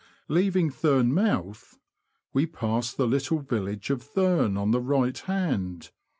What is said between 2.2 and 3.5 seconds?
we pass the little